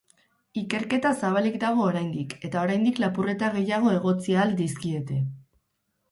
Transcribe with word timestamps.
Ikerketa 0.59 1.09
zabalik 1.25 1.57
dago 1.63 1.83
oraindik, 1.89 2.33
eta 2.49 2.63
oraindik 2.67 3.01
lapurreta 3.03 3.49
gehiago 3.57 3.91
egotzi 3.97 4.35
ahal 4.39 4.55
dizkiete. 4.63 5.19